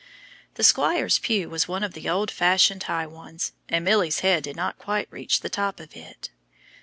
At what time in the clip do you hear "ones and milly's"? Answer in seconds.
3.05-4.21